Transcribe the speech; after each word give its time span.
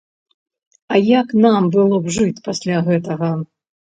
А 0.93 1.01
як 1.19 1.27
нам 1.45 1.67
было 1.77 1.99
б 2.07 2.13
жыць 2.15 2.43
пасля 2.47 2.77
гэтага?! 2.87 3.31